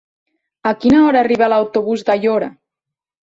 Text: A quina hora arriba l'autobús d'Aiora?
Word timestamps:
A 0.69 0.71
quina 0.85 1.01
hora 1.09 1.21
arriba 1.25 1.51
l'autobús 1.53 2.05
d'Aiora? 2.09 2.49